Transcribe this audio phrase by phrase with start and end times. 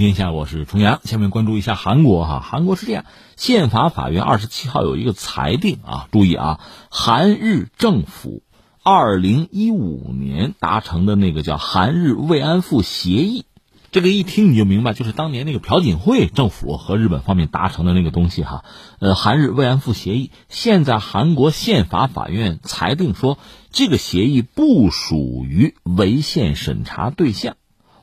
[0.00, 1.02] 今天下，我是重阳。
[1.04, 3.04] 下面关注一下韩国哈，韩国是这样，
[3.36, 8.42] 宪法法院二十七号有一个裁定啊，注意啊，韩日政府
[8.82, 13.44] 二零一五年达成的那个叫韩日慰安妇协议，
[13.92, 18.64] 这个一听你就明白，就是当年那个朴槿惠政府和日本方面达成的那个东西哈。
[19.00, 23.38] 呃，韩日慰安妇协议，现在韩国宪法法院裁定说，
[23.70, 27.56] 这个协议不属于违宪审查对象，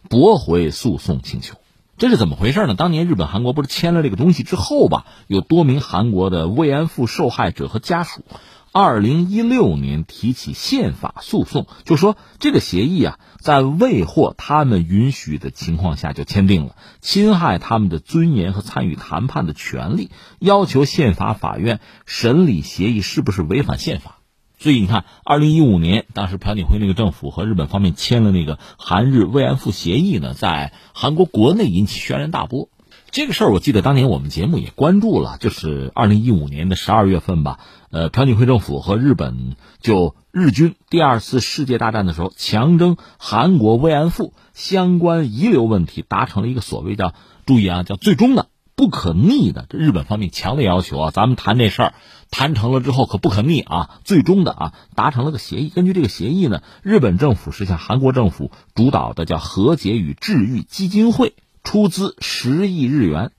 [0.07, 1.55] 驳回诉讼请求。
[2.00, 2.75] 这是怎么回事呢？
[2.75, 8.23] 当年日本、韩国不是签了这个东西之后吧，有多名韩国的慰安妇受害者和家属，
[8.72, 24.16] 二零一六年提起宪法诉讼，就说这个协议啊，在未获他们允许的情况下就签订了，侵害他们的尊严和参与谈判的权利，要求宪法法院审理协议是不是违反宪法。
[24.59, 32.70] 所以你看，二零一五年，当时朴槿惠那个政府和日本方面签了那个韩日慰安妇协议呢，在韩国国内引起轩然大波。
[33.09, 37.59] 这个事儿我记得当年我们节目也关注了，就是二零一五年的十二月份吧。
[37.89, 47.14] 呃，朴槿惠政府和日本就日军第二次世界大战的时候强征韩国慰安妇相关遗留问题达成了一个所谓叫
[47.45, 48.47] 注意啊，叫最终的。
[48.78, 51.94] 不可逆的，这日本方面强烈要求啊，咱们谈这事儿，
[52.30, 54.00] 谈成了之后可不可逆啊？
[54.03, 55.70] 最终的啊，达成了个协议。
[55.70, 61.33] 根据这个协议呢，日本政府是向韩国政府主导的叫和解与治愈基金会
[61.64, 63.31] 出资十亿日元，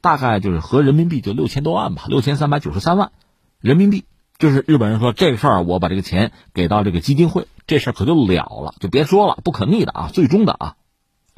[0.00, 3.12] 大概就是合人民币就六千多万吧，六千三百九十三万
[3.60, 4.06] 人民币。
[4.38, 10.76] 就是日本人说这个事儿，我把这个钱给到这个基金会，这事儿可就了了，就别说了，不可逆的啊，最终的啊。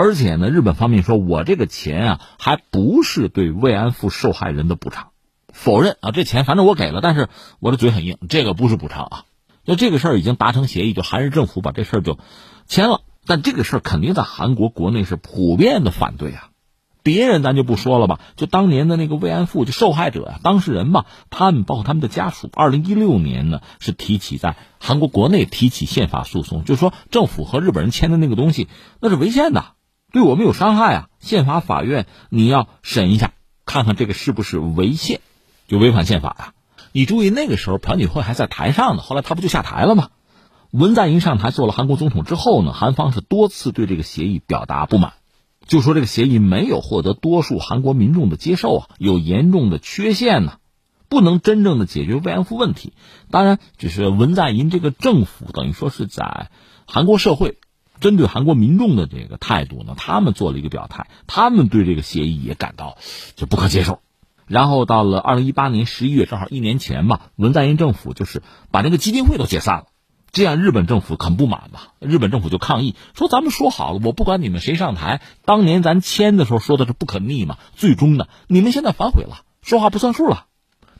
[0.00, 5.08] 而且呢，日本方面说，我这个钱啊，还不是对慰安妇受害人的补偿，
[5.52, 9.24] 否认啊，这钱反正我给了，但是我的嘴很硬，这个不是补偿啊。
[9.64, 12.16] 那这个事儿已经达成协议，就韩日政府把这事儿就
[12.68, 16.50] 签了，但这个事儿肯定在韩国国内是普遍的反对啊。
[17.02, 28.68] 别人咱就不说了吧，就当年的那个慰安妇就受害者呀，当事人吧，他们包括他们的家属，二零一六年呢是提起在韩国国内提起宪法诉讼，就说政府和日本人签的那个东西
[29.00, 29.72] 那是违宪的。
[30.10, 31.08] 对我们有伤害啊！
[31.20, 33.32] 宪法法院你要审一下，
[33.66, 35.20] 看看这个是不是违宪，
[35.66, 36.54] 就违反宪法呀？
[36.92, 40.08] 你注意那个时候朴槿惠还在台上呢，后来他不就下台了吗？
[40.70, 45.12] 文在寅上台做了韩国总统之后呢，韩方是多次对这个协议表达不满，
[45.66, 50.54] 就说这个协议没有获得多数韩国民众的接受啊，有严重的缺陷呢，
[51.10, 52.94] 不能真正的解决慰安妇问题。
[53.30, 56.50] 当然，就是文在寅这个政府等于说是在
[56.86, 57.58] 韩国社会。
[58.00, 62.98] 针对韩国民众的这个态度呢，他们做了一个表态，他们对这个协议也感到
[63.36, 64.00] 就不可接受。
[64.46, 69.86] 然后到了二零一八年十一月，正好一年前吧，文在寅政府就是把那个基金会都解散了，
[70.32, 71.92] 这样日本政府很不满吧？
[72.00, 80.46] 日本政府就抗议说：“咱们说好了，我不管你们谁上台，当年咱签的时候说的是不可逆嘛，最终呢你们现在反悔了，说话不算数了。”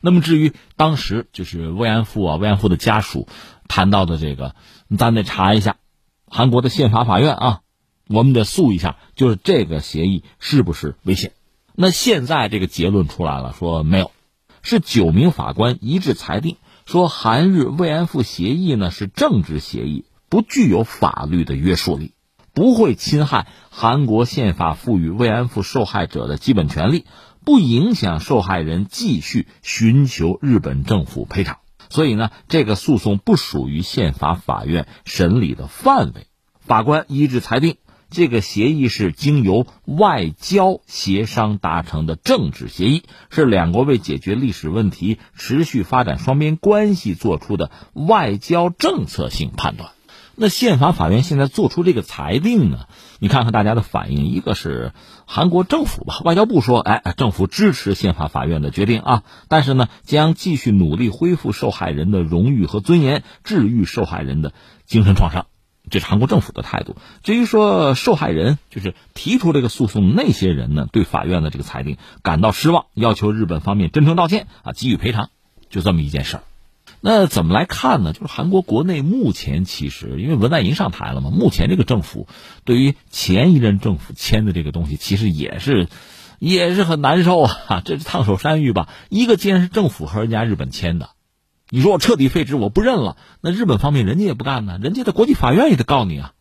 [0.01, 3.27] 那么至于当时就是慰安妇啊，慰安妇的家属
[3.67, 4.55] 谈到的这个，
[4.97, 5.77] 咱得查一下。
[6.29, 7.61] 韩国的宪法法院啊，
[8.07, 11.33] 我们得诉一下，就是这个协议是不是违宪？
[11.75, 14.11] 那现在这个结论出来了，说没有，
[14.61, 22.13] 是九名法官一致裁定，说韩日慰安妇协议呢是政治协议，不具有法律的约束力，
[22.53, 27.05] 不会侵害韩国宪法赋予慰安妇受害者的基本权利，
[27.45, 31.59] 不影响受害人继续寻求日本政府赔偿。
[31.89, 36.27] 所以呢，这个诉讼不属于宪法法院审理的范围。
[36.59, 37.77] 法官一致裁定，
[38.11, 49.91] 这个协议是经由外交协商达成的政治协议，是两国为解决历史问题、持续发展双边关系做出的外交政策性判断。
[50.41, 52.85] 那宪法法院现在做出这个裁定呢？
[53.19, 54.93] 你看看大家的反应，一个是
[55.25, 64.53] 韩国政府吧，外交部说，哎，政府支持宪法法院的决定啊，但是呢，将继续努力恢复受害人的荣誉和尊严，治愈受害人的
[64.85, 65.47] 精神创伤，
[65.89, 66.95] 这是韩国政府的态度。
[67.21, 75.31] 至于说受害人，就是提出这个诉讼那些人呢，对法院的这个裁定感到失望，要求日本方面真诚道歉啊，给予赔偿，
[75.69, 76.43] 就这么一件事儿。
[77.01, 78.11] 那怎么来看呢？
[78.11, 82.27] 就是韩国国内目前其实，因为文在寅上台了嘛，目前这个政府
[82.65, 85.87] 对于前一任政府签的这个东西，其实也是
[86.39, 87.81] 也是很难受啊。
[87.85, 88.89] 这是烫手山芋吧？
[89.09, 91.11] 一个既然是政府和人家日本签的，
[91.69, 96.33] 你说我彻底废止，我不认了，那日本方面人家也不干呢，人家的国际法院也得告你啊，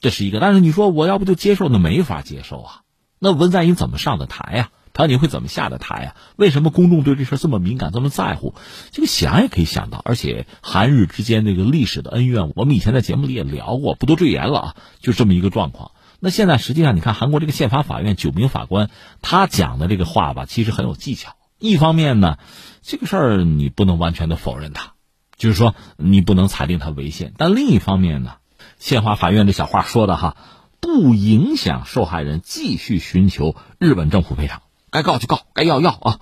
[0.00, 0.40] 这是一个。
[0.40, 2.80] 但是你说我要不就接受，那没法接受啊。
[3.18, 4.70] 那文在寅怎么上的台呀？
[4.96, 6.14] 他你会怎么下的台呀？
[6.36, 8.54] 为什么公众对这事这么敏感、这么在乎？
[8.90, 10.00] 这个想也可以想到。
[10.02, 14.76] 而且韩日之间那个历史的恩怨，我们以前在节目里也聊过，不多赘言了啊。
[14.98, 18.88] 就这么一个状况，那现在实际上，你看韩国这个宪法法院九名法官，
[19.20, 21.36] 他讲的这个话吧，其实很有技巧。
[21.58, 22.38] 一方面呢，
[22.82, 24.94] 这个事儿你不能完全的否认他，
[25.36, 27.34] 就是说你不能裁定他违宪。
[27.36, 28.36] 但另一方面呢，
[28.78, 30.36] 宪法法院这小话说的哈，
[30.80, 34.62] 不影响受害人继续寻求日本政府赔偿，
[34.96, 36.20] 该告就告，该要要啊。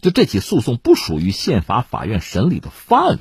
[0.00, 3.20] 就这起诉讼不属于宪法法院审理的范围，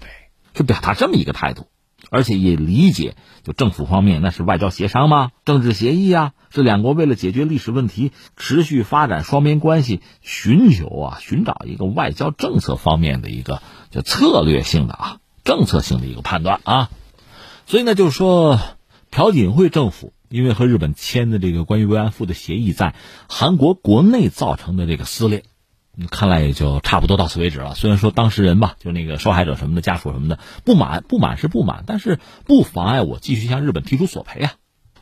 [0.54, 1.68] 就表达这么一个态度。
[2.10, 5.32] 而且也理解，就政府方面那是外交协商吗？
[5.44, 13.62] 政治协议啊，是两国为了解决历史问题、持续发展双边关系，寻求啊，寻找一个外交政策方面的一个
[13.92, 16.90] 就策略性的啊，政策性的一个判断啊。
[17.66, 18.58] 所以呢，就是说，
[19.10, 22.96] 朴槿惠政府因为和日本签的这个关于慰安妇的协议，在
[23.30, 25.44] 韩国国内造成的这个撕裂。
[26.10, 27.76] 看来也就差不多到此为止了。
[27.76, 34.54] 虽然说当事人吧，就那个受害者什么的家属什么的不满，不满是不满，但是不妨碍我继续向日本提出索赔啊。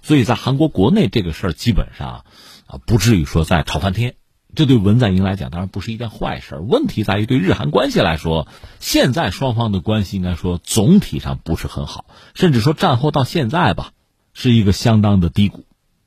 [0.02, 2.26] 所以在韩国国内这个事儿基本上
[2.68, 4.16] 啊不至于说再吵翻天。
[4.54, 6.58] 这对文在寅来讲当然不是一件坏事。
[6.58, 8.50] 问题在于对日韩关系来说，
[8.82, 13.94] 现在双方的关系应该说总体上不是很好，甚至说战后到现在吧
[14.34, 15.66] 是一个相当的低谷。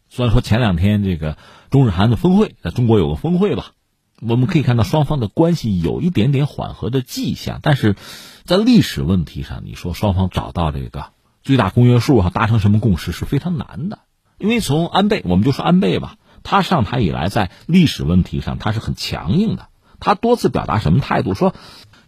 [0.09, 1.37] 虽然说前两天这个
[1.71, 3.73] 中日韩的峰会在中国有个峰会吧。
[4.21, 7.97] 我们可以看到双方的关系有一点点缓和的迹象，但是
[8.45, 11.11] 在历史问题上，你说双方找到这个
[11.43, 13.99] 最大公约数哈，达成什么共识是非常难的。
[14.39, 19.69] 因为从安倍，我们就说安倍吧，他上台以来在历史问题上他是很强硬的，
[19.99, 21.35] 他多次表达什么态度？
[21.35, 21.53] 说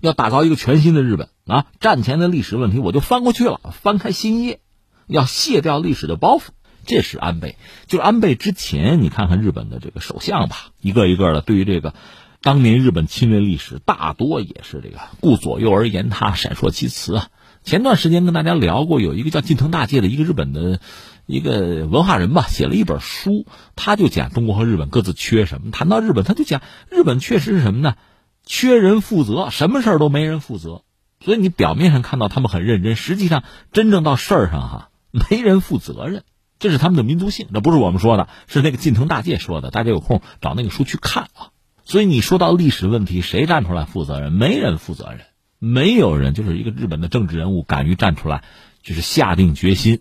[0.00, 4.60] 要打造一个全新的日本啊，战前的历史问题我就翻过去了，翻开新页，
[5.06, 6.48] 要卸掉历史的包袱。
[6.84, 7.56] 这是安倍，
[7.86, 11.94] 就是安倍之前，你看看日本的这个首相吧，一个一个的，对于这个
[12.42, 17.28] 当年日本侵略历史，大多也是这个顾左右而言他，闪烁其词啊。
[17.64, 20.78] 前段时间跟大家聊过，有一个叫近藤大介的一个日本的
[21.26, 25.72] 一个文化人吧，写了一本书，他就讲中国和日本各自缺什么。
[25.72, 27.96] 谈到日本，他就讲日本确实是什么呢？
[28.44, 30.82] 缺人负责，什么事儿都没人负责。
[31.24, 33.42] 所以你表面上看到他们很认真，实际上
[33.72, 34.88] 真正到事儿上哈，
[35.30, 36.24] 没人负责任。
[36.58, 39.70] 这是他们的民族性，这不是我们说的，是那个近藤大介说的。
[39.70, 41.52] 大家有空找那个书去看啊。
[41.84, 44.32] 所以你说到历史问题，谁站出来负责任？
[44.32, 45.20] 没人负责任，
[45.58, 48.42] 没有人，就是一个日本的政治人物敢于站出来，
[48.82, 50.00] 就是下定决心，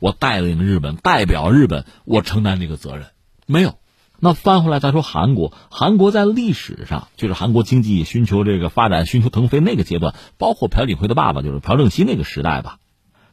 [0.00, 3.06] 我带领日本，代表日本，我承担这个责任。
[3.46, 3.78] 没有。
[4.20, 12.78] 那翻回来再说韩国，韩国在历史上就是韩国经济寻求这个发展、寻求腾飞那个阶段，包括朴槿惠的爸爸就是朴正熙那个时代吧。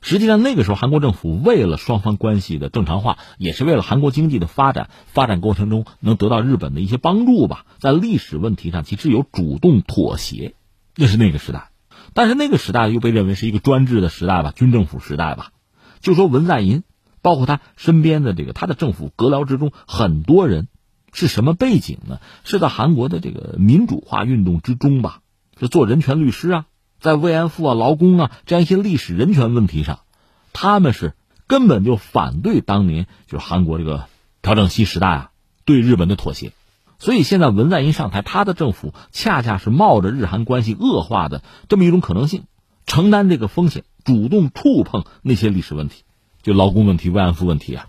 [0.02, 7.66] 实际上，那个时候韩国政府为了双方关系的正常化，也是为了韩国经济的发展，发展过程中能得到日本的一些帮助吧。
[7.78, 10.56] 在历史问题上，其实有主动妥协，
[10.96, 11.70] 那是那个时代。
[12.14, 15.52] 但是那个时代又被认为是一个专制的时代吧，军政府时代吧。
[16.02, 16.82] 就说文在寅，
[17.22, 20.68] 包括他身边的这个他的政府阁僚之中，很多人
[21.14, 22.20] 是什么背景呢？
[22.44, 25.22] 是在韩国的这个民主化运动之中吧，
[25.60, 26.66] 是做人权律师啊。
[27.02, 30.02] 在慰安妇啊、劳工啊这样一些历史人权问题上，
[30.54, 31.14] 他们是
[31.48, 34.06] 根本就反对当年就是韩国这个
[34.42, 35.32] 朴正熙时代啊
[35.66, 36.54] 对日本的妥协，
[37.00, 42.44] 所以现在文在寅上台，他的政府恰恰是冒着日韩关系恶化的这么一种可能性，
[42.86, 46.04] 承担这个风险，主动触碰那些历史问题，
[46.44, 47.88] 就劳工问题、慰安妇问题啊，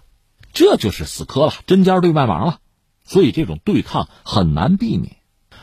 [0.55, 2.59] 这就是死磕了，针尖对麦芒了，
[3.05, 5.17] 所以这种对抗很难避免。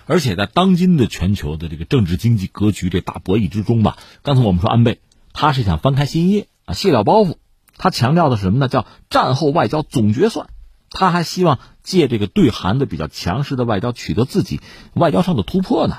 [0.10, 5.02] 而且在当今的全球的这个政治经济格局这大博弈之中吧，刚才我们说安倍，
[5.34, 7.36] 他是想翻开新页啊，卸掉包袱。
[7.78, 8.68] 他强调的是什么呢？
[8.68, 10.50] 叫战后外交总决算。
[10.90, 14.62] 他还希望借这个对韩的比较强势的外交，取得自己
[14.96, 15.96] 外交上的突破呢。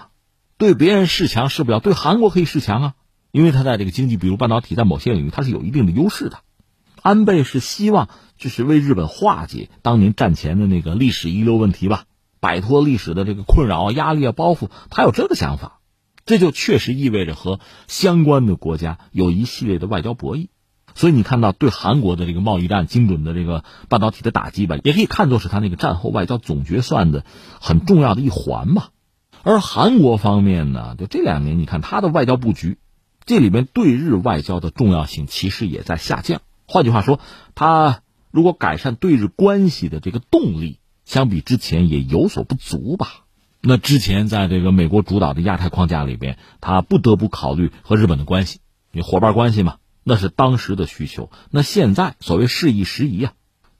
[0.59, 2.95] 对别人示强是不了，对韩国可以示强啊，
[3.31, 6.41] 因为他在这个经济，比如半导体，在某些领域他是有一定的优势的。
[7.01, 12.07] 安倍是希望就是为日本化解当年战前的那个历史遗留问题吧。
[12.41, 15.81] 摆脱历史的这个困扰、压力啊、包袱，他有这个想法，
[16.25, 20.49] 这就确实意味着和相关的国家有一系列的外交博弈。
[20.95, 27.25] 所以你看到对韩国的这个贸易战、精准的这个半导体的打击吧，也可以看作是他那个战后外交总决算的
[27.61, 28.89] 很重要的一环吧。
[29.45, 32.79] 而韩国方面呢，就这两年你看他的外交布局，
[33.25, 36.43] 这里面对日外交的重要性其实也在下降。
[36.67, 37.21] 换句话说，
[37.55, 38.01] 他
[38.33, 40.80] 如果改善对日关系的这个动力。
[41.11, 43.25] 相比之前也有所不足吧。
[43.61, 48.61] 那之前在这个美国主导的亚太框架里边，他不得不考虑和日本的关系，
[48.93, 51.33] 你伙伴关系嘛，那是当时的需求。
[51.51, 53.33] 那现在所谓适宜时宜啊，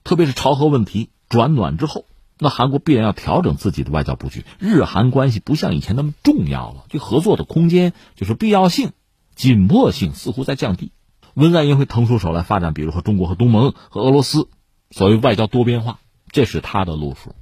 [0.03, 2.03] 特别是朝核问题转暖之后，
[2.37, 4.43] 那韩国必然要调整自己的外交布局。
[4.59, 8.91] 日韩关系不像以前那么重要了，就合作的空间就是必要性、
[9.35, 10.91] 紧迫性似乎在降低。
[11.33, 14.49] 文在寅会腾出手来发展，比如说中国和东盟和俄罗斯。
[14.93, 17.35] 所谓外交多边化，这是他的路数。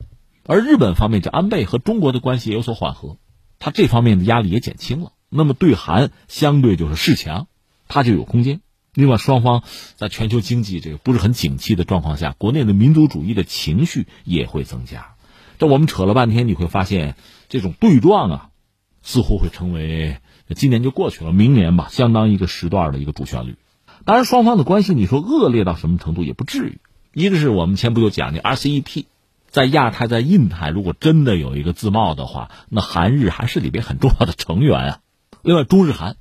[0.46, 3.17] 而日本方面，这安倍和中国的关系也有所缓和，
[3.60, 5.13] 他这方面的压力也减轻了。
[5.29, 7.48] 那么对韩相对就是示强，
[7.88, 8.62] 他就有空间。
[8.96, 9.63] 另外，双方
[9.96, 15.13] 在全球经济这个不是很景气的状况下，国内的民族主义的情绪也会增加。
[15.60, 17.15] 这我们扯了半天，你会发现
[17.48, 18.50] 这种对撞啊，
[19.03, 20.17] 似乎会成为
[20.55, 23.55] 今年就过去了，明年吧，相当一个时段的一个主旋律。
[24.05, 26.79] 当然，双方的关系你说恶劣到什么程度也不至于。
[27.13, 29.06] 一个是我们前不久讲的 RCEP，
[29.50, 35.00] 在亚太、在印太，如果真的有一个自贸的话，那韩日还是里边很重要的成员啊。
[35.42, 36.18] 另外，中日韩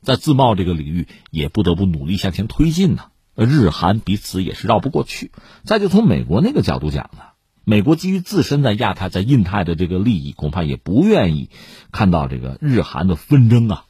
[0.00, 3.04] 在自贸这个领域也不得不努力向前推进呢。
[3.34, 5.30] 日韩彼此也是绕不过去。
[5.64, 7.22] 再就从美国那个角度讲呢，
[7.64, 11.50] 美国基于自身在亚太、在印太的这个利益，恐怕也不愿意
[11.92, 13.84] 看到这个日韩的纷争啊。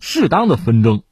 [0.00, 1.02] 适当的纷争，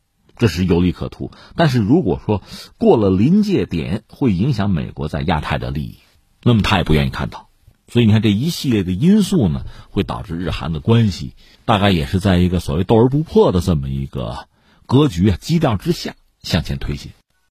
[0.40, 1.30] 这是有利可图。
[1.54, 2.42] 但是如果说
[2.78, 5.98] 过了临界点，会影响美国在亚太的利益，
[6.42, 7.48] 那么他也不愿意看到。
[7.86, 14.48] 所以你看，这一系列的因素呢，会导致日韩的关系大概也是在一个所谓斗而不破的这么一个
[14.86, 17.12] 格局啊基调之下向前推进。